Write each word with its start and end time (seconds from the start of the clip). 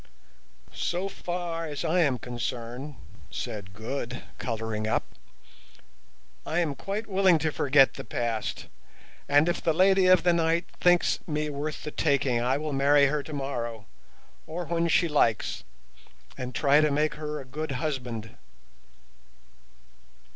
"So 0.73 1.07
far 1.07 1.67
as 1.67 1.85
I 1.85 1.99
am 1.99 2.17
concerned," 2.17 2.95
said 3.29 3.71
Good, 3.75 4.23
colouring 4.39 4.87
up, 4.87 5.03
"I 6.43 6.57
am 6.57 6.73
quite 6.73 7.05
willing 7.05 7.37
to 7.37 7.51
forget 7.51 7.93
the 7.93 8.03
past; 8.03 8.65
and 9.29 9.47
if 9.47 9.61
the 9.61 9.73
Lady 9.73 10.07
of 10.07 10.23
the 10.23 10.33
Night 10.33 10.65
thinks 10.79 11.19
me 11.27 11.51
worth 11.51 11.83
the 11.83 11.91
taking 11.91 12.41
I 12.41 12.57
will 12.57 12.73
marry 12.73 13.05
her 13.09 13.21
tomorrow, 13.21 13.85
or 14.47 14.65
when 14.65 14.87
she 14.87 15.07
likes, 15.07 15.63
and 16.35 16.55
try 16.55 16.81
to 16.81 16.89
make 16.89 17.13
her 17.13 17.39
a 17.39 17.45
good 17.45 17.73
husband." 17.73 18.35